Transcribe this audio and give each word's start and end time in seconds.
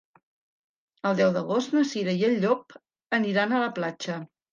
El 1.09 1.19
deu 1.19 1.33
d'agost 1.35 1.75
na 1.75 1.83
Cira 1.89 2.15
i 2.21 2.23
en 2.29 2.33
Llop 2.45 2.75
aniran 3.19 3.55
a 3.55 3.61
la 3.65 3.69
platja. 3.77 4.17